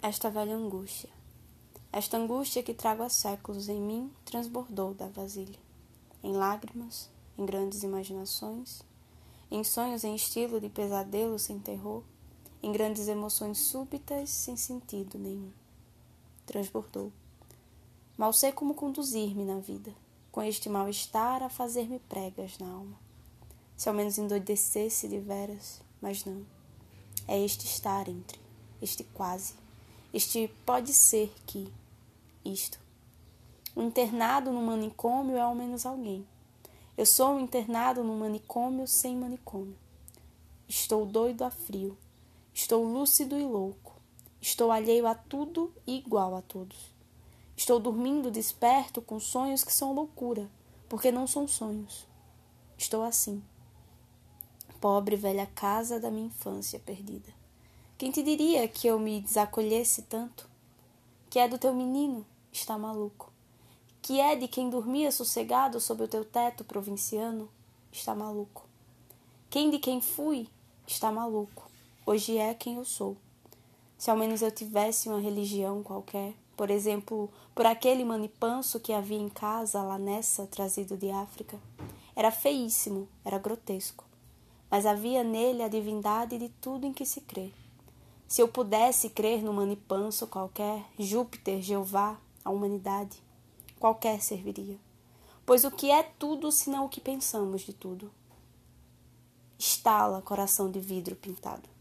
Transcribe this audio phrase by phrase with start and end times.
[0.00, 1.10] esta velha angústia.
[1.92, 5.58] Esta angústia que trago há séculos em mim transbordou da vasilha.
[6.22, 8.82] Em lágrimas, em grandes imaginações,
[9.50, 12.04] em sonhos em estilo de pesadelo sem terror,
[12.62, 15.50] em grandes emoções súbitas sem sentido nenhum.
[16.46, 17.12] Transbordou.
[18.16, 19.92] Mal sei como conduzir-me na vida,
[20.30, 22.98] com este mal-estar a fazer-me pregas na alma.
[23.76, 26.46] Se ao menos endoidecesse de veras, mas não.
[27.26, 28.40] É este estar entre,
[28.80, 29.54] este quase
[30.18, 31.72] este pode ser que
[32.44, 32.80] isto.
[33.76, 36.26] Um internado no manicômio é ao menos alguém.
[36.96, 39.78] Eu sou um internado no manicômio sem manicômio.
[40.68, 41.96] Estou doido a frio.
[42.52, 43.94] Estou lúcido e louco.
[44.40, 46.92] Estou alheio a tudo e igual a todos.
[47.56, 50.50] Estou dormindo desperto com sonhos que são loucura,
[50.88, 52.08] porque não são sonhos.
[52.76, 53.40] Estou assim.
[54.80, 57.38] Pobre velha casa da minha infância perdida.
[57.98, 60.48] Quem te diria que eu me desacolhesse tanto?
[61.28, 63.32] Que é do teu menino, está maluco.
[64.00, 67.50] Que é de quem dormia sossegado sob o teu teto provinciano,
[67.90, 68.64] está maluco.
[69.50, 70.46] Quem de quem fui,
[70.86, 71.68] está maluco.
[72.06, 73.16] Hoje é quem eu sou.
[73.98, 79.18] Se ao menos eu tivesse uma religião qualquer, por exemplo, por aquele manipanso que havia
[79.18, 81.58] em casa lá nessa, trazido de África,
[82.14, 84.04] era feíssimo, era grotesco,
[84.70, 87.50] mas havia nele a divindade de tudo em que se crê.
[88.28, 93.22] Se eu pudesse crer no manipanso qualquer, Júpiter, Jeová, a humanidade,
[93.80, 94.78] qualquer serviria.
[95.46, 98.12] Pois o que é tudo senão o que pensamos de tudo?
[99.58, 101.77] Estala coração de vidro pintado.